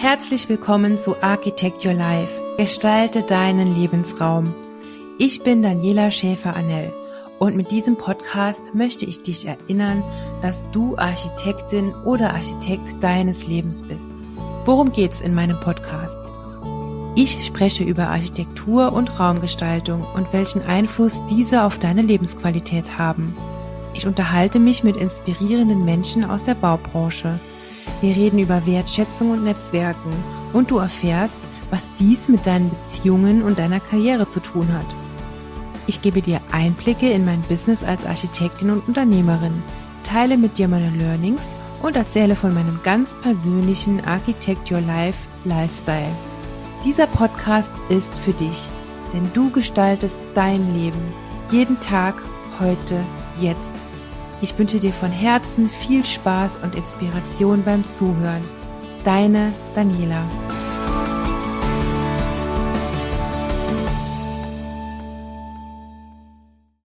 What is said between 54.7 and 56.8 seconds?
dir von Herzen viel Spaß und